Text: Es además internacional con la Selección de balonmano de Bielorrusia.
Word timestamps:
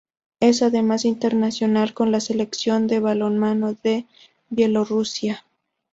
Es 0.39 0.63
además 0.63 1.05
internacional 1.05 1.93
con 1.93 2.11
la 2.11 2.19
Selección 2.21 2.87
de 2.87 2.99
balonmano 2.99 3.73
de 3.83 4.07
Bielorrusia. 4.49 5.45